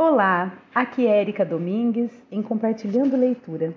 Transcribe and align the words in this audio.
Olá, 0.00 0.56
aqui 0.72 1.08
é 1.08 1.20
Erika 1.20 1.44
Domingues 1.44 2.12
em 2.30 2.40
Compartilhando 2.40 3.16
Leitura. 3.16 3.74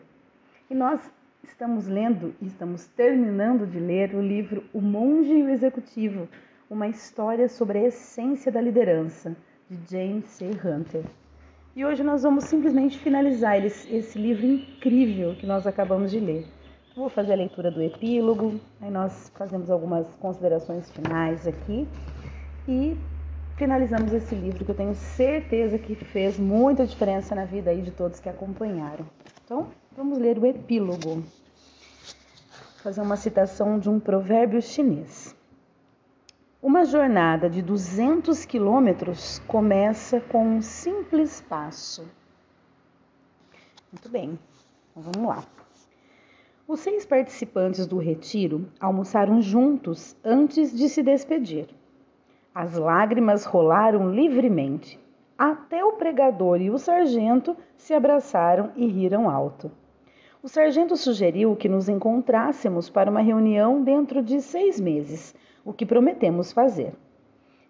E 0.69 0.75
nós 0.75 1.01
estamos 1.43 1.87
lendo 1.87 2.35
estamos 2.39 2.85
terminando 2.85 3.65
de 3.65 3.79
ler 3.79 4.13
o 4.13 4.21
livro 4.21 4.63
O 4.71 4.79
Monge 4.79 5.33
e 5.33 5.41
o 5.41 5.49
Executivo, 5.49 6.29
uma 6.69 6.87
história 6.87 7.49
sobre 7.49 7.79
a 7.79 7.87
essência 7.87 8.51
da 8.51 8.61
liderança, 8.61 9.35
de 9.67 9.79
James 9.89 10.25
C. 10.25 10.51
Hunter. 10.63 11.05
E 11.75 11.83
hoje 11.83 12.03
nós 12.03 12.21
vamos 12.21 12.43
simplesmente 12.43 12.99
finalizar 12.99 13.57
esse 13.65 14.19
livro 14.19 14.45
incrível 14.45 15.33
que 15.33 15.47
nós 15.47 15.65
acabamos 15.65 16.11
de 16.11 16.19
ler. 16.19 16.45
Vou 16.95 17.09
fazer 17.09 17.33
a 17.33 17.37
leitura 17.37 17.71
do 17.71 17.81
epílogo, 17.81 18.61
aí 18.79 18.91
nós 18.91 19.31
fazemos 19.35 19.71
algumas 19.71 20.05
considerações 20.17 20.91
finais 20.91 21.47
aqui 21.47 21.87
e 22.67 22.95
finalizamos 23.61 24.11
esse 24.11 24.33
livro 24.33 24.65
que 24.65 24.71
eu 24.71 24.75
tenho 24.75 24.95
certeza 24.95 25.77
que 25.77 25.93
fez 25.93 26.39
muita 26.39 26.83
diferença 26.83 27.35
na 27.35 27.45
vida 27.45 27.69
aí 27.69 27.83
de 27.83 27.91
todos 27.91 28.19
que 28.19 28.27
acompanharam. 28.27 29.05
Então, 29.45 29.67
vamos 29.95 30.17
ler 30.17 30.39
o 30.39 30.47
epílogo. 30.47 31.17
Vou 31.17 31.23
fazer 32.81 33.01
uma 33.01 33.15
citação 33.15 33.77
de 33.77 33.87
um 33.87 33.99
provérbio 33.99 34.59
chinês. 34.63 35.35
Uma 36.59 36.85
jornada 36.85 37.47
de 37.47 37.61
200 37.61 38.45
quilômetros 38.45 39.37
começa 39.45 40.19
com 40.19 40.43
um 40.43 40.61
simples 40.63 41.39
passo. 41.41 42.09
Muito 43.91 44.09
bem, 44.09 44.39
então 44.89 45.03
vamos 45.03 45.29
lá. 45.29 45.43
Os 46.67 46.79
seis 46.79 47.05
participantes 47.05 47.85
do 47.85 47.99
retiro 47.99 48.71
almoçaram 48.79 49.39
juntos 49.39 50.15
antes 50.25 50.75
de 50.75 50.89
se 50.89 51.03
despedir. 51.03 51.67
As 52.53 52.77
lágrimas 52.77 53.45
rolaram 53.45 54.11
livremente. 54.11 54.99
Até 55.37 55.85
o 55.85 55.93
pregador 55.93 56.61
e 56.61 56.69
o 56.69 56.77
sargento 56.77 57.55
se 57.77 57.93
abraçaram 57.93 58.71
e 58.75 58.85
riram 58.87 59.29
alto. 59.29 59.71
O 60.43 60.49
sargento 60.49 60.97
sugeriu 60.97 61.55
que 61.55 61.69
nos 61.69 61.87
encontrássemos 61.87 62.89
para 62.89 63.09
uma 63.09 63.21
reunião 63.21 63.81
dentro 63.81 64.21
de 64.21 64.41
seis 64.41 64.81
meses, 64.81 65.33
o 65.63 65.71
que 65.71 65.85
prometemos 65.85 66.51
fazer. 66.51 66.93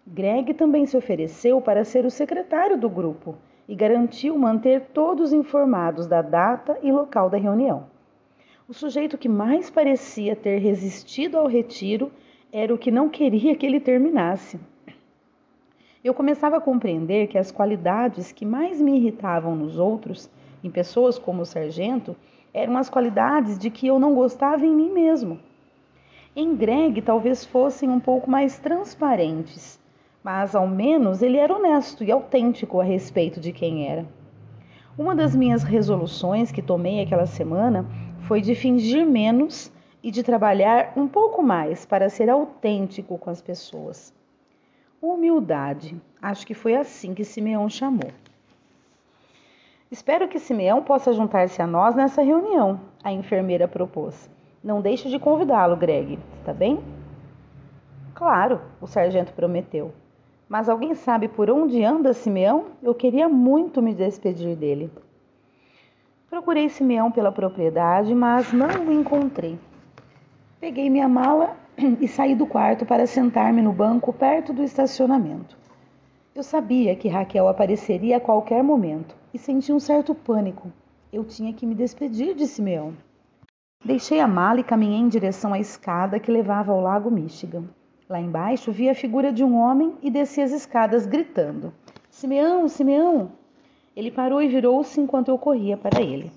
Greg 0.04 0.52
também 0.54 0.84
se 0.84 0.96
ofereceu 0.96 1.60
para 1.60 1.84
ser 1.84 2.04
o 2.04 2.10
secretário 2.10 2.76
do 2.76 2.90
grupo 2.90 3.36
e 3.68 3.76
garantiu 3.76 4.36
manter 4.36 4.88
todos 4.92 5.32
informados 5.32 6.08
da 6.08 6.22
data 6.22 6.76
e 6.82 6.90
local 6.90 7.30
da 7.30 7.38
reunião. 7.38 7.86
O 8.68 8.74
sujeito 8.74 9.16
que 9.16 9.28
mais 9.28 9.70
parecia 9.70 10.34
ter 10.34 10.58
resistido 10.58 11.38
ao 11.38 11.46
retiro 11.46 12.10
era 12.52 12.74
o 12.74 12.78
que 12.78 12.90
não 12.90 13.08
queria 13.08 13.54
que 13.54 13.64
ele 13.64 13.78
terminasse. 13.78 14.58
Eu 16.04 16.12
começava 16.12 16.56
a 16.56 16.60
compreender 16.60 17.28
que 17.28 17.38
as 17.38 17.52
qualidades 17.52 18.32
que 18.32 18.44
mais 18.44 18.80
me 18.80 18.96
irritavam 18.96 19.54
nos 19.54 19.78
outros, 19.78 20.28
em 20.64 20.68
pessoas 20.68 21.16
como 21.16 21.42
o 21.42 21.46
sargento, 21.46 22.16
eram 22.52 22.76
as 22.76 22.90
qualidades 22.90 23.56
de 23.56 23.70
que 23.70 23.86
eu 23.86 24.00
não 24.00 24.12
gostava 24.12 24.66
em 24.66 24.74
mim 24.74 24.90
mesmo. 24.90 25.38
Em 26.34 26.56
Greg 26.56 27.00
talvez 27.02 27.44
fossem 27.44 27.88
um 27.88 28.00
pouco 28.00 28.28
mais 28.28 28.58
transparentes, 28.58 29.78
mas 30.24 30.56
ao 30.56 30.66
menos 30.66 31.22
ele 31.22 31.36
era 31.36 31.54
honesto 31.54 32.02
e 32.02 32.10
autêntico 32.10 32.80
a 32.80 32.84
respeito 32.84 33.38
de 33.38 33.52
quem 33.52 33.88
era. 33.88 34.04
Uma 34.98 35.14
das 35.14 35.36
minhas 35.36 35.62
resoluções 35.62 36.50
que 36.50 36.60
tomei 36.60 37.00
aquela 37.00 37.26
semana 37.26 37.86
foi 38.22 38.40
de 38.40 38.56
fingir 38.56 39.06
menos 39.06 39.72
e 40.02 40.10
de 40.10 40.24
trabalhar 40.24 40.94
um 40.96 41.06
pouco 41.06 41.44
mais 41.44 41.86
para 41.86 42.08
ser 42.08 42.28
autêntico 42.28 43.16
com 43.18 43.30
as 43.30 43.40
pessoas. 43.40 44.12
Humildade. 45.02 46.00
Acho 46.22 46.46
que 46.46 46.54
foi 46.54 46.76
assim 46.76 47.12
que 47.12 47.24
Simeão 47.24 47.68
chamou. 47.68 48.12
Espero 49.90 50.28
que 50.28 50.38
Simeão 50.38 50.80
possa 50.80 51.12
juntar-se 51.12 51.60
a 51.60 51.66
nós 51.66 51.96
nessa 51.96 52.22
reunião, 52.22 52.80
a 53.02 53.10
enfermeira 53.10 53.66
propôs. 53.66 54.30
Não 54.62 54.80
deixe 54.80 55.08
de 55.08 55.18
convidá-lo, 55.18 55.76
Greg, 55.76 56.20
está 56.38 56.54
bem? 56.54 56.78
Claro, 58.14 58.60
o 58.80 58.86
sargento 58.86 59.32
prometeu. 59.32 59.92
Mas 60.48 60.68
alguém 60.68 60.94
sabe 60.94 61.26
por 61.26 61.50
onde 61.50 61.82
anda 61.82 62.14
Simeão? 62.14 62.66
Eu 62.80 62.94
queria 62.94 63.28
muito 63.28 63.82
me 63.82 63.92
despedir 63.92 64.54
dele. 64.54 64.88
Procurei 66.30 66.68
Simeão 66.68 67.10
pela 67.10 67.32
propriedade, 67.32 68.14
mas 68.14 68.52
não 68.52 68.86
o 68.86 68.92
encontrei. 68.92 69.58
Peguei 70.60 70.88
minha 70.88 71.08
mala 71.08 71.56
e 72.00 72.06
saí 72.06 72.34
do 72.34 72.46
quarto 72.46 72.84
para 72.84 73.06
sentar-me 73.06 73.62
no 73.62 73.72
banco 73.72 74.12
perto 74.12 74.52
do 74.52 74.62
estacionamento. 74.62 75.56
Eu 76.34 76.42
sabia 76.42 76.96
que 76.96 77.08
Raquel 77.08 77.48
apareceria 77.48 78.16
a 78.16 78.20
qualquer 78.20 78.62
momento 78.62 79.14
e 79.34 79.38
senti 79.38 79.72
um 79.72 79.80
certo 79.80 80.14
pânico. 80.14 80.72
Eu 81.12 81.24
tinha 81.24 81.52
que 81.52 81.66
me 81.66 81.74
despedir 81.74 82.34
de 82.34 82.46
Simeão. 82.46 82.94
Deixei 83.84 84.20
a 84.20 84.28
mala 84.28 84.60
e 84.60 84.64
caminhei 84.64 84.98
em 84.98 85.08
direção 85.08 85.52
à 85.52 85.58
escada 85.58 86.18
que 86.18 86.30
levava 86.30 86.72
ao 86.72 86.80
lago 86.80 87.10
Michigan. 87.10 87.64
Lá 88.08 88.20
embaixo 88.20 88.72
vi 88.72 88.88
a 88.88 88.94
figura 88.94 89.32
de 89.32 89.44
um 89.44 89.56
homem 89.56 89.94
e 90.02 90.10
desci 90.10 90.40
as 90.40 90.52
escadas 90.52 91.04
gritando: 91.04 91.72
Simeão, 92.08 92.68
Simeão! 92.68 93.32
Ele 93.94 94.10
parou 94.10 94.40
e 94.40 94.48
virou-se 94.48 95.00
enquanto 95.00 95.28
eu 95.28 95.36
corria 95.36 95.76
para 95.76 96.00
ele. 96.00 96.32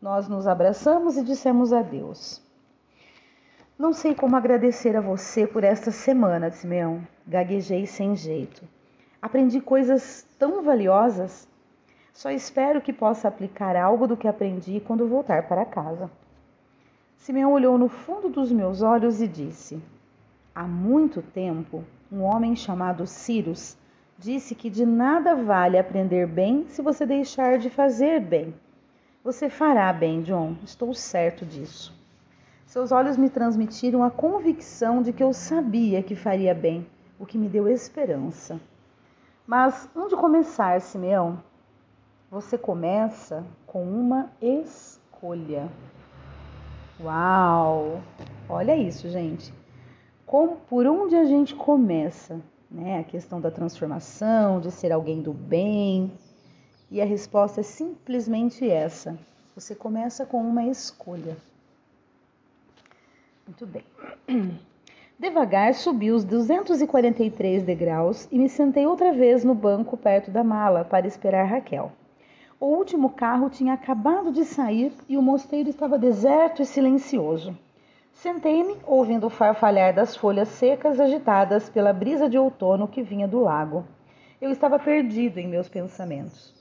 Nós 0.00 0.28
nos 0.28 0.46
abraçamos 0.46 1.16
e 1.16 1.24
dissemos 1.24 1.72
adeus. 1.72 2.43
Não 3.76 3.92
sei 3.92 4.14
como 4.14 4.36
agradecer 4.36 4.96
a 4.96 5.00
você 5.00 5.48
por 5.48 5.64
esta 5.64 5.90
semana, 5.90 6.48
Simeão. 6.48 7.04
Gaguejei 7.26 7.86
sem 7.86 8.14
jeito. 8.14 8.62
Aprendi 9.20 9.60
coisas 9.60 10.24
tão 10.38 10.62
valiosas. 10.62 11.48
Só 12.12 12.30
espero 12.30 12.80
que 12.80 12.92
possa 12.92 13.26
aplicar 13.26 13.74
algo 13.74 14.06
do 14.06 14.16
que 14.16 14.28
aprendi 14.28 14.78
quando 14.78 15.08
voltar 15.08 15.48
para 15.48 15.64
casa. 15.64 16.08
Simeão 17.16 17.52
olhou 17.52 17.76
no 17.76 17.88
fundo 17.88 18.28
dos 18.28 18.52
meus 18.52 18.80
olhos 18.80 19.20
e 19.20 19.26
disse: 19.26 19.82
Há 20.54 20.62
muito 20.62 21.20
tempo, 21.20 21.82
um 22.12 22.22
homem 22.22 22.54
chamado 22.54 23.08
Cyrus 23.08 23.76
disse 24.16 24.54
que 24.54 24.70
de 24.70 24.86
nada 24.86 25.34
vale 25.34 25.76
aprender 25.76 26.28
bem 26.28 26.64
se 26.68 26.80
você 26.80 27.04
deixar 27.04 27.58
de 27.58 27.68
fazer 27.68 28.20
bem. 28.20 28.54
Você 29.24 29.50
fará 29.50 29.92
bem, 29.92 30.22
John, 30.22 30.56
estou 30.62 30.94
certo 30.94 31.44
disso. 31.44 32.03
Seus 32.66 32.90
olhos 32.90 33.16
me 33.16 33.28
transmitiram 33.30 34.02
a 34.02 34.10
convicção 34.10 35.02
de 35.02 35.12
que 35.12 35.22
eu 35.22 35.32
sabia 35.32 36.02
que 36.02 36.16
faria 36.16 36.54
bem, 36.54 36.86
o 37.18 37.26
que 37.26 37.38
me 37.38 37.48
deu 37.48 37.68
esperança. 37.68 38.58
Mas 39.46 39.88
onde 39.94 40.16
começar, 40.16 40.80
Simeão? 40.80 41.42
Você 42.30 42.56
começa 42.58 43.44
com 43.66 43.84
uma 43.84 44.32
escolha. 44.40 45.68
Uau! 47.00 48.00
Olha 48.48 48.74
isso, 48.76 49.08
gente. 49.08 49.52
Como, 50.26 50.56
por 50.68 50.86
onde 50.86 51.14
a 51.14 51.24
gente 51.24 51.54
começa? 51.54 52.40
Né? 52.70 52.98
A 52.98 53.04
questão 53.04 53.40
da 53.40 53.50
transformação, 53.50 54.60
de 54.60 54.70
ser 54.70 54.90
alguém 54.90 55.20
do 55.20 55.32
bem. 55.32 56.10
E 56.90 57.00
a 57.00 57.04
resposta 57.04 57.60
é 57.60 57.62
simplesmente 57.62 58.68
essa: 58.68 59.16
você 59.54 59.74
começa 59.74 60.24
com 60.24 60.40
uma 60.42 60.64
escolha. 60.64 61.36
Muito 63.46 63.66
bem. 63.66 63.84
Devagar 65.18 65.74
subi 65.74 66.10
os 66.10 66.24
243 66.24 67.62
degraus 67.62 68.26
e 68.32 68.38
me 68.38 68.48
sentei 68.48 68.86
outra 68.86 69.12
vez 69.12 69.44
no 69.44 69.54
banco 69.54 69.96
perto 69.96 70.30
da 70.30 70.42
mala 70.42 70.84
para 70.84 71.06
esperar 71.06 71.44
Raquel. 71.44 71.92
O 72.58 72.66
último 72.66 73.10
carro 73.10 73.50
tinha 73.50 73.74
acabado 73.74 74.32
de 74.32 74.44
sair 74.44 74.92
e 75.08 75.18
o 75.18 75.22
mosteiro 75.22 75.68
estava 75.68 75.98
deserto 75.98 76.62
e 76.62 76.64
silencioso. 76.64 77.56
Sentei-me, 78.14 78.78
ouvindo 78.86 79.26
o 79.26 79.30
farfalhar 79.30 79.94
das 79.94 80.16
folhas 80.16 80.48
secas 80.48 80.98
agitadas 80.98 81.68
pela 81.68 81.92
brisa 81.92 82.28
de 82.28 82.38
outono 82.38 82.88
que 82.88 83.02
vinha 83.02 83.28
do 83.28 83.40
lago. 83.40 83.84
Eu 84.40 84.50
estava 84.50 84.78
perdido 84.78 85.38
em 85.38 85.48
meus 85.48 85.68
pensamentos. 85.68 86.54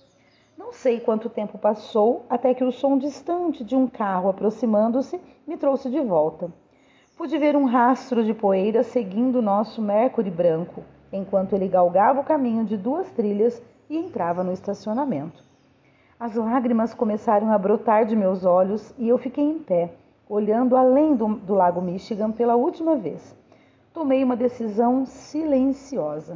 Não 0.57 0.73
sei 0.73 0.99
quanto 0.99 1.29
tempo 1.29 1.57
passou 1.57 2.25
até 2.29 2.53
que 2.53 2.63
o 2.63 2.71
som 2.71 2.97
distante 2.97 3.63
de 3.63 3.75
um 3.75 3.87
carro 3.87 4.29
aproximando-se 4.29 5.19
me 5.47 5.55
trouxe 5.55 5.89
de 5.89 6.01
volta. 6.01 6.51
Pude 7.15 7.37
ver 7.37 7.55
um 7.55 7.65
rastro 7.65 8.23
de 8.23 8.33
poeira 8.33 8.81
seguindo 8.81 9.37
o 9.37 9.41
nosso 9.41 9.81
Mercury 9.81 10.31
branco, 10.31 10.83
enquanto 11.11 11.53
ele 11.53 11.67
galgava 11.67 12.19
o 12.19 12.23
caminho 12.23 12.65
de 12.65 12.75
duas 12.75 13.09
trilhas 13.11 13.61
e 13.87 13.95
entrava 13.95 14.43
no 14.43 14.51
estacionamento. 14.51 15.43
As 16.19 16.33
lágrimas 16.33 16.91
começaram 16.91 17.51
a 17.51 17.57
brotar 17.57 18.05
de 18.05 18.15
meus 18.15 18.43
olhos 18.43 18.91
e 18.97 19.07
eu 19.07 19.19
fiquei 19.19 19.43
em 19.43 19.59
pé, 19.59 19.93
olhando 20.27 20.75
além 20.75 21.15
do, 21.15 21.35
do 21.35 21.53
lago 21.53 21.81
Michigan 21.81 22.31
pela 22.31 22.55
última 22.55 22.95
vez. 22.95 23.35
Tomei 23.93 24.23
uma 24.23 24.35
decisão 24.35 25.05
silenciosa. 25.05 26.35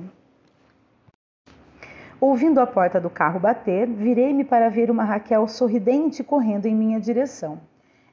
Ouvindo 2.21 2.59
a 2.59 2.67
porta 2.67 3.01
do 3.01 3.09
carro 3.09 3.39
bater, 3.39 3.87
virei-me 3.87 4.43
para 4.43 4.69
ver 4.69 4.91
uma 4.91 5.03
Raquel 5.03 5.47
sorridente 5.47 6.23
correndo 6.23 6.67
em 6.67 6.75
minha 6.75 6.99
direção. 6.99 7.59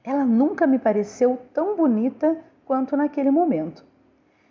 Ela 0.02 0.24
nunca 0.24 0.66
me 0.66 0.78
pareceu 0.78 1.38
tão 1.52 1.76
bonita 1.76 2.38
quanto 2.64 2.96
naquele 2.96 3.30
momento. 3.30 3.84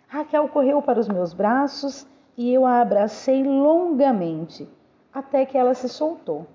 Raquel 0.08 0.48
correu 0.48 0.80
para 0.80 1.00
os 1.00 1.08
meus 1.08 1.32
braços 1.32 2.06
e 2.36 2.52
eu 2.52 2.64
a 2.64 2.80
abracei 2.80 3.42
longamente. 3.42 4.68
até 5.12 5.46
que 5.46 5.56
ela 5.56 5.74
se 5.74 5.88
soltou. 5.88 6.46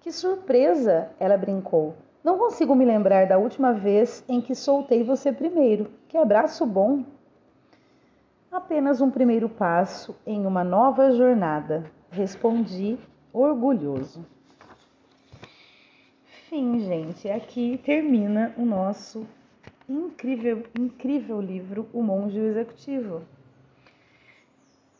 Que 0.00 0.10
surpresa! 0.10 1.10
Ela 1.20 1.36
brincou. 1.36 1.94
Não 2.24 2.36
consigo 2.36 2.74
me 2.74 2.84
lembrar 2.84 3.26
da 3.26 3.38
última 3.38 3.72
vez 3.72 4.24
em 4.28 4.40
que 4.40 4.54
soltei 4.54 5.04
você 5.04 5.32
primeiro. 5.32 5.90
Que 6.08 6.16
abraço 6.16 6.66
bom! 6.66 7.04
Apenas 8.50 9.00
um 9.00 9.10
primeiro 9.10 9.48
passo 9.48 10.16
em 10.26 10.44
uma 10.46 10.64
nova 10.64 11.12
jornada, 11.12 11.84
respondi 12.10 12.98
orgulhoso. 13.32 14.26
Fim, 16.48 16.80
gente. 16.80 17.28
Aqui 17.28 17.78
termina 17.84 18.54
o 18.56 18.64
nosso 18.64 19.26
incrível, 19.88 20.64
incrível 20.78 21.40
livro, 21.40 21.88
O 21.92 22.02
Monge 22.02 22.38
Executivo. 22.38 23.22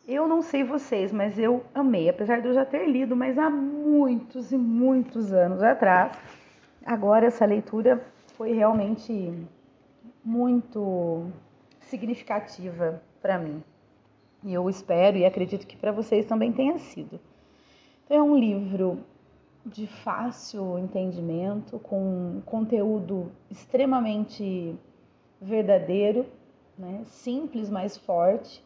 Eu 0.07 0.27
não 0.27 0.41
sei 0.41 0.63
vocês, 0.63 1.11
mas 1.11 1.37
eu 1.37 1.63
amei, 1.73 2.09
apesar 2.09 2.41
de 2.41 2.47
eu 2.47 2.53
já 2.53 2.65
ter 2.65 2.87
lido, 2.87 3.15
mas 3.15 3.37
há 3.37 3.49
muitos 3.49 4.51
e 4.51 4.57
muitos 4.57 5.31
anos 5.31 5.61
atrás. 5.61 6.17
Agora 6.83 7.27
essa 7.27 7.45
leitura 7.45 8.03
foi 8.35 8.53
realmente 8.53 9.31
muito 10.25 11.27
significativa 11.81 13.01
para 13.21 13.37
mim. 13.37 13.63
E 14.43 14.53
eu 14.53 14.69
espero 14.69 15.17
e 15.17 15.25
acredito 15.25 15.67
que 15.67 15.77
para 15.77 15.91
vocês 15.91 16.25
também 16.25 16.51
tenha 16.51 16.77
sido. 16.79 17.19
Então, 18.05 18.17
é 18.17 18.23
um 18.23 18.35
livro 18.35 19.03
de 19.69 19.87
fácil 19.87 20.77
entendimento, 20.77 21.79
com 21.79 22.41
conteúdo 22.45 23.31
extremamente 23.49 24.77
verdadeiro, 25.41 26.25
né? 26.77 27.03
simples, 27.05 27.69
mas 27.69 27.97
forte 27.97 28.63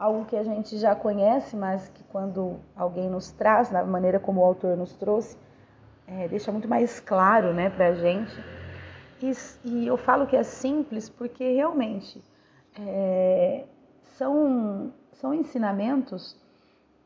algo 0.00 0.24
que 0.24 0.34
a 0.34 0.42
gente 0.42 0.78
já 0.78 0.94
conhece, 0.94 1.54
mas 1.54 1.90
que 1.90 2.02
quando 2.04 2.58
alguém 2.74 3.10
nos 3.10 3.30
traz, 3.30 3.68
da 3.68 3.84
maneira 3.84 4.18
como 4.18 4.40
o 4.40 4.44
autor 4.44 4.74
nos 4.74 4.94
trouxe, 4.94 5.36
é, 6.06 6.26
deixa 6.26 6.50
muito 6.50 6.66
mais 6.66 6.98
claro 6.98 7.52
né, 7.52 7.68
para 7.68 7.88
a 7.88 7.94
gente. 7.94 8.32
E, 9.20 9.30
e, 9.62 9.86
eu 9.86 9.98
falo 9.98 10.26
que 10.26 10.34
é 10.34 10.42
simples 10.42 11.10
porque 11.10 11.52
realmente 11.52 12.24
é, 12.80 13.66
são, 14.16 14.90
são 15.12 15.34
ensinamentos 15.34 16.34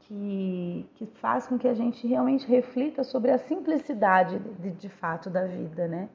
que, 0.06 0.86
que 0.94 1.06
faz 1.06 1.46
com 1.46 1.58
que 1.58 1.68
a 1.68 1.74
gente 1.74 2.06
realmente 2.06 2.46
reflita 2.46 3.02
sobre 3.02 3.30
a 3.30 3.38
simplicidade 3.38 4.38
de, 4.38 4.70
de 4.72 4.88
fato 4.88 5.30
da 5.30 5.44
vida, 5.46 5.88
né? 5.88 6.08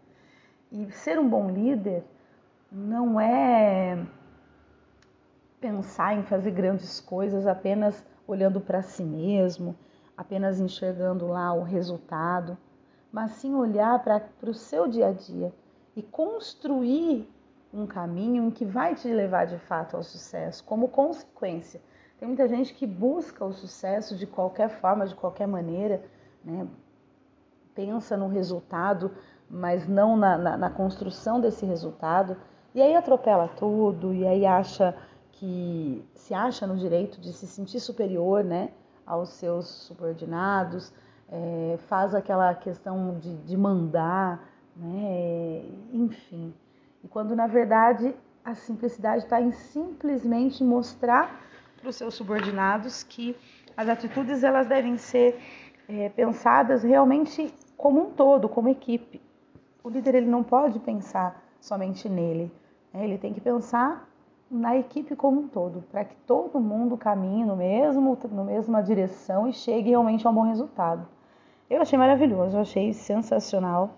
E 0.71 0.91
ser 0.91 1.19
um 1.19 1.27
bom 1.27 1.49
líder 1.49 2.03
não 2.71 3.19
é 3.19 4.05
pensar 5.59 6.15
em 6.15 6.23
fazer 6.23 6.51
grandes 6.51 6.99
coisas 6.99 7.47
apenas 7.47 8.05
olhando 8.27 8.61
para 8.61 8.81
si 8.81 9.03
mesmo, 9.03 9.75
apenas 10.15 10.59
enxergando 10.59 11.27
lá 11.27 11.51
o 11.53 11.63
resultado, 11.63 12.57
mas 13.11 13.31
sim 13.31 13.55
olhar 13.55 14.03
para 14.03 14.21
o 14.43 14.53
seu 14.53 14.87
dia 14.87 15.07
a 15.07 15.11
dia 15.11 15.51
e 15.95 16.03
construir 16.03 17.27
um 17.73 17.87
caminho 17.87 18.45
em 18.45 18.51
que 18.51 18.65
vai 18.65 18.93
te 18.93 19.07
levar 19.07 19.45
de 19.45 19.57
fato 19.57 19.97
ao 19.97 20.03
sucesso, 20.03 20.63
como 20.63 20.87
consequência. 20.87 21.81
Tem 22.19 22.27
muita 22.27 22.47
gente 22.49 22.73
que 22.73 22.85
busca 22.85 23.45
o 23.45 23.53
sucesso 23.53 24.15
de 24.17 24.27
qualquer 24.27 24.69
forma, 24.69 25.07
de 25.07 25.15
qualquer 25.15 25.47
maneira, 25.47 26.03
né? 26.43 26.67
pensa 27.73 28.17
no 28.17 28.27
resultado, 28.27 29.11
mas 29.49 29.87
não 29.87 30.17
na, 30.17 30.37
na, 30.37 30.57
na 30.57 30.69
construção 30.69 31.39
desse 31.39 31.65
resultado, 31.65 32.35
e 32.75 32.81
aí 32.81 32.93
atropela 32.93 33.47
tudo, 33.47 34.13
e 34.13 34.27
aí 34.27 34.45
acha 34.45 34.93
que 35.31 36.05
se 36.13 36.33
acha 36.33 36.67
no 36.67 36.75
direito 36.75 37.21
de 37.21 37.31
se 37.31 37.47
sentir 37.47 37.79
superior 37.79 38.43
né, 38.43 38.71
aos 39.05 39.29
seus 39.29 39.67
subordinados, 39.67 40.93
é, 41.31 41.79
faz 41.87 42.13
aquela 42.13 42.53
questão 42.53 43.17
de, 43.17 43.33
de 43.37 43.55
mandar, 43.55 44.43
né, 44.75 45.63
enfim. 45.93 46.53
E 47.01 47.07
quando 47.07 47.33
na 47.33 47.47
verdade 47.47 48.13
a 48.43 48.53
simplicidade 48.55 49.23
está 49.23 49.41
em 49.41 49.51
simplesmente 49.51 50.65
mostrar 50.65 51.47
para 51.79 51.89
os 51.89 51.95
seus 51.95 52.13
subordinados 52.13 53.03
que 53.03 53.35
as 53.75 53.87
atitudes 53.87 54.43
elas 54.43 54.67
devem 54.67 54.97
ser 54.97 55.39
é, 55.87 56.09
pensadas 56.09 56.83
realmente 56.83 57.53
como 57.77 58.01
um 58.01 58.11
todo, 58.11 58.49
como 58.49 58.67
equipe. 58.69 59.21
O 59.83 59.89
líder 59.89 60.15
ele 60.15 60.27
não 60.27 60.43
pode 60.43 60.79
pensar 60.79 61.41
somente 61.59 62.09
nele, 62.09 62.51
né? 62.93 63.03
ele 63.03 63.17
tem 63.17 63.33
que 63.33 63.41
pensar 63.41 64.07
na 64.51 64.77
equipe 64.77 65.15
como 65.15 65.41
um 65.41 65.47
todo, 65.47 65.83
para 65.91 66.03
que 66.03 66.15
todo 66.25 66.59
mundo 66.59 66.97
caminhe 66.97 67.45
no 67.45 67.55
mesmo, 67.55 68.17
no 68.31 68.43
mesma 68.43 68.81
direção 68.81 69.47
e 69.47 69.53
chegue 69.53 69.89
realmente 69.89 70.25
a 70.25 70.29
um 70.29 70.33
bom 70.33 70.43
resultado. 70.43 71.07
Eu 71.69 71.81
achei 71.81 71.99
maravilhoso, 71.99 72.57
eu 72.57 72.61
achei 72.61 72.93
sensacional. 72.93 73.95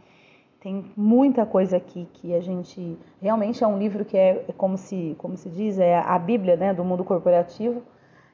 Tem 0.62 0.86
muita 0.96 1.44
coisa 1.44 1.78
aqui 1.78 2.08
que 2.14 2.36
a 2.36 2.40
gente 2.40 2.96
realmente 3.20 3.64
é 3.64 3.68
um 3.68 3.80
livro 3.80 4.06
que 4.06 4.16
é, 4.16 4.46
é 4.48 4.54
como 4.54 4.78
se 4.78 5.16
como 5.18 5.36
se 5.36 5.50
diz 5.50 5.80
é 5.80 5.98
a 5.98 6.20
Bíblia 6.20 6.56
né, 6.56 6.72
do 6.72 6.84
mundo 6.84 7.04
corporativo, 7.04 7.82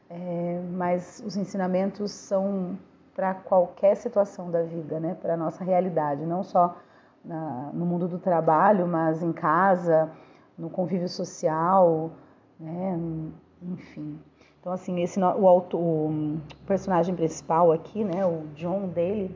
é, 0.09 0.62
mas 0.74 1.24
os 1.25 1.38
ensinamentos 1.38 2.12
são 2.12 2.77
para 3.15 3.33
qualquer 3.33 3.95
situação 3.95 4.51
da 4.51 4.62
vida, 4.62 5.00
né, 5.00 5.15
para 5.21 5.38
nossa 5.38 5.63
realidade, 5.63 6.25
não 6.25 6.44
só 6.44 6.77
na, 7.24 7.71
no 7.74 7.85
mundo 7.85 8.09
do 8.09 8.19
trabalho, 8.19 8.85
mas 8.85 9.24
em 9.24 9.31
casa, 9.31 10.12
no 10.57 10.69
convívio 10.69 11.07
social, 11.07 12.12
né? 12.59 13.00
enfim. 13.62 14.19
Então, 14.59 14.74
assim, 14.74 15.01
esse, 15.01 15.18
o, 15.18 15.47
auto, 15.47 15.77
o 15.77 16.41
personagem 16.65 17.15
principal 17.15 17.71
aqui, 17.71 18.03
né, 18.03 18.25
o 18.25 18.47
John 18.53 18.89
dele, 18.89 19.33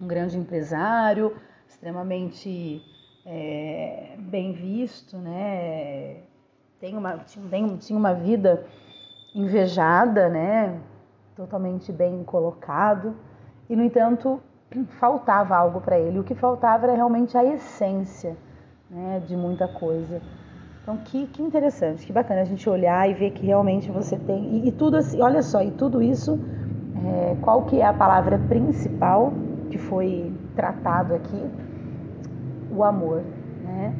um 0.00 0.06
grande 0.06 0.38
empresário, 0.38 1.36
extremamente 1.68 2.82
é, 3.26 4.16
bem 4.18 4.52
visto, 4.52 5.16
né, 5.18 6.16
tem 6.80 6.96
uma, 6.96 7.18
tinha, 7.18 7.76
tinha 7.76 7.98
uma 7.98 8.14
vida 8.14 8.64
invejada, 9.34 10.28
né, 10.28 10.80
totalmente 11.36 11.92
bem 11.92 12.24
colocado, 12.24 13.14
e, 13.68 13.76
no 13.76 13.84
entanto, 13.84 14.40
faltava 14.98 15.56
algo 15.56 15.80
para 15.80 15.98
ele. 15.98 16.18
O 16.18 16.24
que 16.24 16.34
faltava 16.34 16.86
era 16.86 16.94
realmente 16.94 17.36
a 17.36 17.44
essência, 17.44 18.36
né, 18.90 19.22
de 19.26 19.36
muita 19.36 19.68
coisa. 19.68 20.22
Então, 20.82 20.96
que, 20.96 21.26
que 21.26 21.42
interessante, 21.42 22.06
que 22.06 22.12
bacana 22.12 22.40
a 22.40 22.44
gente 22.44 22.68
olhar 22.68 23.08
e 23.10 23.12
ver 23.12 23.32
que 23.32 23.44
realmente 23.44 23.90
você 23.90 24.16
tem. 24.16 24.56
E, 24.56 24.68
e 24.68 24.72
tudo 24.72 24.96
assim, 24.96 25.20
olha 25.20 25.42
só, 25.42 25.62
e 25.62 25.70
tudo 25.70 26.02
isso, 26.02 26.40
é, 27.04 27.36
qual 27.42 27.66
que 27.66 27.80
é 27.80 27.86
a 27.86 27.92
palavra 27.92 28.38
principal 28.48 29.32
que 29.70 29.76
foi 29.76 30.32
tratado 30.58 31.14
aqui? 31.14 31.40
O 32.76 32.82
amor, 32.82 33.22
né? 33.62 33.94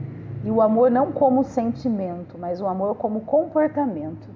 E 0.44 0.50
o 0.50 0.60
amor 0.60 0.90
não 0.90 1.12
como 1.12 1.44
sentimento, 1.44 2.36
mas 2.36 2.60
o 2.60 2.66
amor 2.66 2.96
como 2.96 3.20
comportamento. 3.20 4.28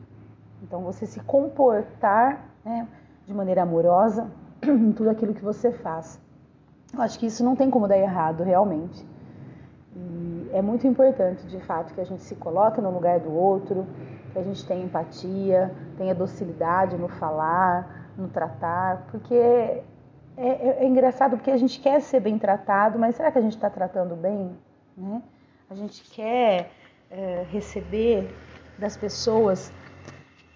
Então, 0.63 0.83
você 0.83 1.05
se 1.05 1.19
comportar 1.21 2.45
né, 2.65 2.87
de 3.27 3.35
maneira 3.35 3.63
amorosa 3.63 4.31
em 4.63 4.93
tudo 4.93 5.11
aquilo 5.11 5.35
que 5.35 5.43
você 5.43 5.73
faz. 5.73 6.21
Eu 6.95 7.03
acho 7.03 7.19
que 7.19 7.27
isso 7.27 7.45
não 7.45 7.57
tem 7.57 7.69
como 7.69 7.89
dar 7.89 7.99
errado, 7.99 8.45
realmente. 8.45 9.05
E 9.97 10.51
é 10.53 10.63
muito 10.63 10.87
importante, 10.87 11.45
de 11.49 11.59
fato, 11.61 11.93
que 11.93 12.01
a 12.01 12.05
gente 12.05 12.23
se 12.23 12.37
coloque 12.37 12.81
no 12.81 12.91
lugar 12.91 13.19
do 13.19 13.33
outro, 13.33 13.85
que 14.33 14.39
a 14.39 14.43
gente 14.43 14.65
tenha 14.65 14.85
empatia, 14.85 15.73
tenha 15.99 16.15
docilidade 16.15 16.97
no 16.97 17.09
falar, 17.09 18.11
no 18.17 18.29
tratar, 18.29 19.07
porque 19.11 19.83
é, 20.37 20.49
é, 20.49 20.85
é 20.85 20.87
engraçado 20.87 21.37
porque 21.37 21.51
a 21.51 21.57
gente 21.57 21.81
quer 21.81 22.01
ser 22.01 22.21
bem 22.21 22.39
tratado, 22.39 22.99
mas 22.99 23.17
será 23.17 23.31
que 23.31 23.39
a 23.39 23.43
gente 23.43 23.57
está 23.57 23.69
tratando 23.69 24.17
bem? 24.17 24.57
Né? 24.97 25.23
A 25.69 25.75
gente 25.75 26.03
quer 26.11 26.71
é, 27.11 27.47
receber 27.51 28.35
das 28.79 28.97
pessoas 28.97 29.73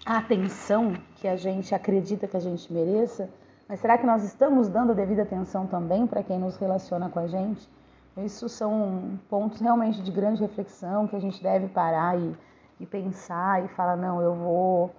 a 0.05 0.17
atenção 0.17 0.93
que 1.17 1.27
a 1.27 1.35
gente 1.35 1.75
acredita 1.75 2.27
que 2.27 2.37
a 2.37 2.39
gente 2.39 2.71
mereça, 2.71 3.29
mas 3.67 3.79
será 3.79 3.97
que 3.97 4.05
nós 4.05 4.23
estamos 4.23 4.69
dando 4.69 4.91
a 4.91 4.95
devida 4.95 5.23
atenção 5.23 5.67
também 5.67 6.07
para 6.07 6.23
quem 6.23 6.39
nos 6.39 6.57
relaciona 6.57 7.09
com 7.09 7.19
a 7.19 7.27
gente? 7.27 7.69
Isso 8.17 8.49
são 8.49 9.19
pontos 9.29 9.59
realmente 9.59 10.01
de 10.01 10.11
grande 10.11 10.41
reflexão 10.41 11.07
que 11.07 11.15
a 11.15 11.19
gente 11.19 11.43
deve 11.43 11.67
parar 11.67 12.17
e, 12.17 12.35
e 12.79 12.85
pensar 12.85 13.63
e 13.63 13.67
falar: 13.67 13.95
não, 13.95 14.21
eu 14.21 14.33
vou, 14.33 14.95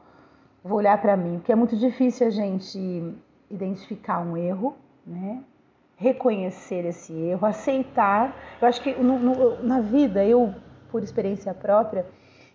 vou 0.63 0.79
olhar 0.79 1.01
para 1.01 1.17
mim, 1.17 1.39
porque 1.39 1.51
é 1.51 1.57
muito 1.57 1.77
difícil 1.77 2.29
a 2.29 2.31
gente 2.31 3.19
identificar 3.51 4.21
um 4.21 4.37
erro, 4.37 4.77
né? 5.07 5.43
reconhecer 5.99 6.85
esse 6.85 7.13
erro, 7.13 7.45
aceitar. 7.45 8.35
Eu 8.63 8.69
acho 8.69 8.81
que 8.81 8.95
no, 8.95 9.19
no, 9.19 9.63
na 9.63 9.81
vida, 9.81 10.25
eu, 10.25 10.55
por 10.91 11.03
experiência 11.03 11.53
própria, 11.53 12.07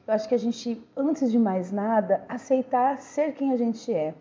eu 0.08 0.14
acho 0.14 0.28
que 0.28 0.36
a 0.36 0.40
gente, 0.40 0.82
antes 0.96 1.30
de 1.32 1.38
mais 1.38 1.72
nada, 1.72 2.24
aceitar 2.28 2.98
ser 3.00 3.34
quem 3.34 3.52
a 3.52 3.58
gente 3.58 3.94
é. 3.94 4.14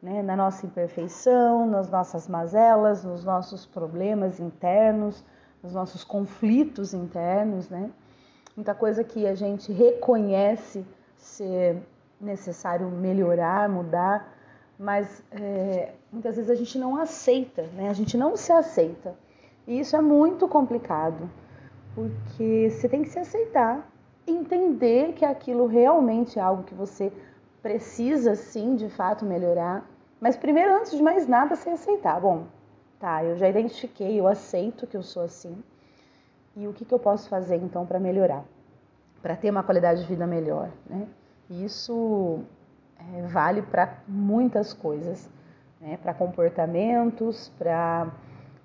Né? 0.00 0.22
Na 0.22 0.36
nossa 0.36 0.64
imperfeição, 0.64 1.66
nas 1.66 1.90
nossas 1.90 2.28
mazelas, 2.28 3.04
nos 3.04 3.24
nossos 3.24 3.66
problemas 3.66 4.38
internos, 4.38 5.24
os 5.60 5.74
nossos 5.74 6.04
conflitos 6.04 6.94
internos, 6.94 7.68
né? 7.68 7.90
Muita 8.54 8.74
coisa 8.74 9.02
que 9.02 9.26
a 9.26 9.34
gente 9.34 9.72
reconhece 9.72 10.86
ser 11.16 11.82
necessário 12.20 12.88
melhorar, 12.88 13.68
mudar, 13.68 14.37
mas 14.78 15.22
é, 15.32 15.92
muitas 16.12 16.36
vezes 16.36 16.50
a 16.50 16.54
gente 16.54 16.78
não 16.78 16.96
aceita, 16.96 17.62
né? 17.74 17.88
A 17.88 17.92
gente 17.92 18.16
não 18.16 18.36
se 18.36 18.52
aceita. 18.52 19.14
E 19.66 19.80
isso 19.80 19.96
é 19.96 20.00
muito 20.00 20.46
complicado, 20.46 21.28
porque 21.94 22.70
você 22.70 22.88
tem 22.88 23.02
que 23.02 23.10
se 23.10 23.18
aceitar, 23.18 23.90
entender 24.26 25.14
que 25.14 25.24
aquilo 25.24 25.66
realmente 25.66 26.38
é 26.38 26.42
algo 26.42 26.62
que 26.62 26.74
você 26.74 27.12
precisa 27.60 28.34
sim, 28.34 28.76
de 28.76 28.88
fato, 28.88 29.24
melhorar. 29.24 29.84
Mas 30.20 30.36
primeiro, 30.36 30.74
antes 30.76 30.92
de 30.92 31.02
mais 31.02 31.26
nada, 31.26 31.56
se 31.56 31.68
aceitar. 31.68 32.20
Bom, 32.20 32.44
tá, 33.00 33.24
eu 33.24 33.36
já 33.36 33.48
identifiquei, 33.48 34.18
eu 34.18 34.28
aceito 34.28 34.86
que 34.86 34.96
eu 34.96 35.02
sou 35.02 35.24
assim. 35.24 35.56
E 36.56 36.66
o 36.66 36.72
que, 36.72 36.84
que 36.84 36.94
eu 36.94 36.98
posso 36.98 37.28
fazer 37.28 37.56
então 37.56 37.84
para 37.84 37.98
melhorar? 37.98 38.44
Para 39.20 39.36
ter 39.36 39.50
uma 39.50 39.62
qualidade 39.62 40.02
de 40.02 40.08
vida 40.08 40.26
melhor, 40.26 40.70
né? 40.88 41.06
Isso 41.50 42.40
vale 43.28 43.62
para 43.62 43.98
muitas 44.08 44.72
coisas, 44.72 45.30
né? 45.80 45.98
para 46.02 46.14
comportamentos, 46.14 47.52
para 47.58 48.10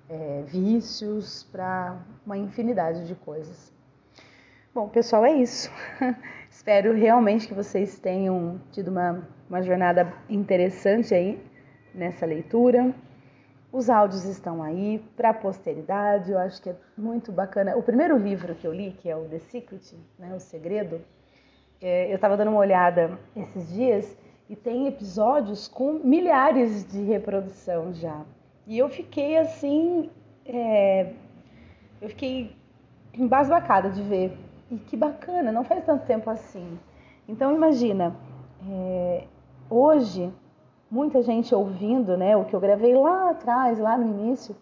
é, 0.08 0.42
vícios, 0.46 1.44
para 1.52 1.96
uma 2.24 2.36
infinidade 2.36 3.06
de 3.06 3.14
coisas. 3.14 3.72
Bom, 4.74 4.88
pessoal, 4.88 5.24
é 5.24 5.32
isso. 5.32 5.70
Espero 6.50 6.94
realmente 6.94 7.46
que 7.46 7.54
vocês 7.54 7.98
tenham 7.98 8.60
tido 8.72 8.88
uma, 8.88 9.26
uma 9.48 9.62
jornada 9.62 10.12
interessante 10.28 11.14
aí 11.14 11.40
nessa 11.94 12.26
leitura. 12.26 12.92
Os 13.70 13.90
áudios 13.90 14.24
estão 14.24 14.62
aí 14.62 15.04
para 15.16 15.30
a 15.30 15.34
posteridade, 15.34 16.30
eu 16.30 16.38
acho 16.38 16.62
que 16.62 16.70
é 16.70 16.76
muito 16.96 17.32
bacana. 17.32 17.76
O 17.76 17.82
primeiro 17.82 18.16
livro 18.16 18.54
que 18.54 18.66
eu 18.66 18.72
li, 18.72 18.92
que 18.92 19.08
é 19.08 19.16
o 19.16 19.24
The 19.24 19.38
Secret, 19.40 19.96
né, 20.18 20.32
O 20.34 20.40
Segredo, 20.40 21.00
é, 21.80 22.10
eu 22.10 22.14
estava 22.14 22.36
dando 22.36 22.50
uma 22.50 22.60
olhada 22.60 23.18
esses 23.34 23.72
dias 23.72 24.16
e 24.48 24.54
tem 24.54 24.86
episódios 24.86 25.68
com 25.68 25.94
milhares 25.94 26.84
de 26.84 27.02
reprodução 27.02 27.92
já. 27.92 28.22
E 28.66 28.78
eu 28.78 28.88
fiquei 28.88 29.38
assim, 29.38 30.10
é, 30.44 31.12
eu 32.00 32.08
fiquei 32.08 32.54
embasbacada 33.14 33.90
de 33.90 34.02
ver. 34.02 34.36
E 34.70 34.76
que 34.76 34.96
bacana, 34.96 35.52
não 35.52 35.64
faz 35.64 35.84
tanto 35.84 36.06
tempo 36.06 36.28
assim. 36.30 36.78
Então 37.28 37.54
imagina, 37.54 38.14
é, 38.68 39.24
hoje 39.68 40.32
muita 40.90 41.22
gente 41.22 41.54
ouvindo, 41.54 42.16
né, 42.16 42.36
o 42.36 42.44
que 42.44 42.54
eu 42.54 42.60
gravei 42.60 42.94
lá 42.94 43.30
atrás, 43.30 43.78
lá 43.78 43.96
no 43.98 44.06
início, 44.06 44.54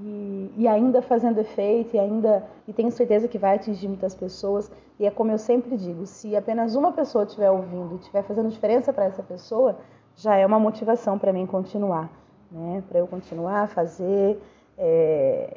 e, 0.00 0.52
e, 0.56 0.68
ainda 0.68 1.00
fazendo 1.00 1.38
efeito, 1.38 1.94
e 1.94 1.98
ainda 1.98 2.44
e 2.66 2.72
tenho 2.72 2.90
certeza 2.90 3.28
que 3.28 3.38
vai 3.38 3.56
atingir 3.56 3.88
muitas 3.88 4.14
pessoas. 4.14 4.70
E 4.98 5.06
é 5.06 5.10
como 5.10 5.30
eu 5.30 5.38
sempre 5.38 5.76
digo, 5.76 6.06
se 6.06 6.34
apenas 6.36 6.74
uma 6.74 6.92
pessoa 6.92 7.24
estiver 7.24 7.50
ouvindo 7.50 7.94
e 7.94 7.98
estiver 7.98 8.22
fazendo 8.22 8.48
diferença 8.48 8.92
para 8.92 9.04
essa 9.04 9.22
pessoa, 9.22 9.78
já 10.16 10.36
é 10.36 10.44
uma 10.46 10.58
motivação 10.58 11.18
para 11.18 11.32
mim 11.32 11.46
continuar, 11.46 12.10
né? 12.50 12.82
Para 12.88 12.98
eu 12.98 13.06
continuar 13.06 13.62
a 13.62 13.66
fazer. 13.66 14.40
É, 14.76 15.56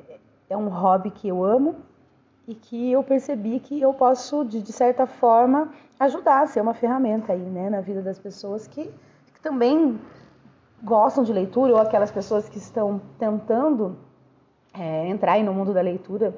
é 0.50 0.56
um 0.56 0.70
hobby 0.70 1.12
que 1.12 1.27
eu 1.27 1.44
amo 1.44 1.75
e 2.48 2.56
que 2.56 2.91
eu 2.91 3.03
percebi 3.03 3.60
que 3.60 3.82
eu 3.82 3.94
posso, 3.94 4.46
de, 4.46 4.62
de 4.62 4.72
certa 4.72 5.06
forma, 5.06 5.70
ajudar, 6.00 6.48
ser 6.48 6.62
uma 6.62 6.74
ferramenta 6.74 7.34
aí, 7.34 7.39
né, 7.39 7.70
na 7.70 7.82
vida 7.82 8.01
das 8.01 8.17
pessoas 8.17 8.67
que, 8.67 8.86
que 9.34 9.41
também 9.41 10.00
gostam 10.82 11.24
de 11.24 11.34
leitura 11.34 11.74
ou 11.74 11.79
aquelas 11.79 12.12
pessoas 12.12 12.48
que 12.48 12.58
estão 12.58 13.01
tentando 13.20 13.98
é, 14.74 15.08
entrar 15.08 15.42
no 15.44 15.54
mundo 15.54 15.74
da 15.74 15.82
leitura 15.82 16.34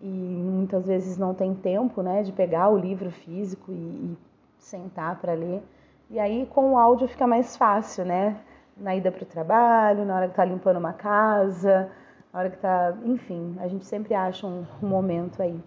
e 0.00 0.06
muitas 0.06 0.86
vezes 0.86 1.18
não 1.18 1.34
tem 1.34 1.54
tempo, 1.54 2.02
né, 2.02 2.22
de 2.22 2.32
pegar 2.32 2.68
o 2.68 2.78
livro 2.78 3.10
físico 3.10 3.72
e, 3.72 3.74
e 3.74 4.16
sentar 4.58 5.16
para 5.16 5.32
ler. 5.32 5.62
E 6.10 6.18
aí 6.18 6.46
com 6.46 6.72
o 6.72 6.78
áudio 6.78 7.08
fica 7.08 7.26
mais 7.26 7.56
fácil, 7.56 8.04
né? 8.04 8.36
Na 8.76 8.94
ida 8.94 9.10
para 9.10 9.22
o 9.22 9.26
trabalho, 9.26 10.04
na 10.04 10.14
hora 10.14 10.26
que 10.26 10.32
está 10.32 10.44
limpando 10.44 10.76
uma 10.76 10.92
casa, 10.92 11.90
na 12.32 12.40
hora 12.40 12.50
que 12.50 12.56
está, 12.56 12.94
enfim, 13.04 13.56
a 13.58 13.66
gente 13.68 13.84
sempre 13.84 14.14
acha 14.14 14.46
um, 14.46 14.64
um, 14.82 14.86
momento 14.86 15.42
aí. 15.42 15.58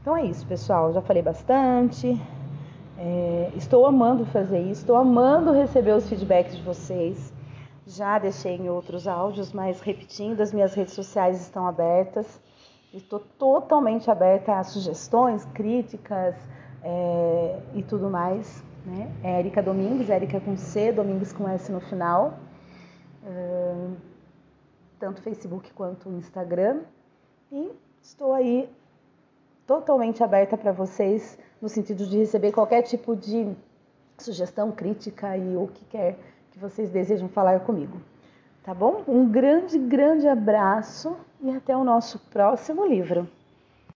Então 0.00 0.16
é 0.16 0.24
isso, 0.24 0.46
pessoal. 0.46 0.92
Já 0.92 1.02
falei 1.02 1.22
bastante. 1.22 2.20
É, 2.98 3.52
estou 3.54 3.86
amando 3.86 4.24
fazer 4.26 4.58
isso, 4.58 4.80
estou 4.80 4.96
amando 4.96 5.52
receber 5.52 5.92
os 5.92 6.08
feedbacks 6.08 6.56
de 6.56 6.62
vocês. 6.62 7.32
Já 7.88 8.18
deixei 8.18 8.54
em 8.54 8.68
outros 8.68 9.08
áudios, 9.08 9.50
mas 9.50 9.80
repetindo, 9.80 10.42
as 10.42 10.52
minhas 10.52 10.74
redes 10.74 10.92
sociais 10.92 11.40
estão 11.40 11.66
abertas. 11.66 12.38
Estou 12.92 13.18
totalmente 13.18 14.10
aberta 14.10 14.58
a 14.58 14.62
sugestões, 14.62 15.46
críticas 15.54 16.36
é, 16.82 17.58
e 17.74 17.82
tudo 17.82 18.10
mais. 18.10 18.62
Né? 18.84 19.10
É 19.24 19.38
Erika 19.38 19.62
Domingues, 19.62 20.10
Erika 20.10 20.38
com 20.38 20.54
C, 20.54 20.92
Domingues 20.92 21.32
com 21.32 21.48
S 21.48 21.72
no 21.72 21.80
final. 21.80 22.38
É, 23.24 23.86
tanto 24.98 25.22
Facebook 25.22 25.72
quanto 25.72 26.10
Instagram. 26.10 26.82
E 27.50 27.72
estou 28.02 28.34
aí 28.34 28.70
totalmente 29.66 30.22
aberta 30.22 30.58
para 30.58 30.72
vocês, 30.72 31.38
no 31.58 31.70
sentido 31.70 32.04
de 32.06 32.18
receber 32.18 32.52
qualquer 32.52 32.82
tipo 32.82 33.16
de 33.16 33.50
sugestão, 34.18 34.70
crítica 34.72 35.38
e 35.38 35.56
o 35.56 35.68
que 35.68 35.86
quer 35.86 36.18
que 36.58 36.62
vocês 36.62 36.90
desejam 36.90 37.28
falar 37.28 37.60
comigo. 37.60 38.00
Tá 38.64 38.74
bom? 38.74 39.04
Um 39.06 39.28
grande, 39.30 39.78
grande 39.78 40.26
abraço 40.26 41.16
e 41.40 41.50
até 41.50 41.76
o 41.76 41.84
nosso 41.84 42.18
próximo 42.30 42.84
livro. 42.84 43.28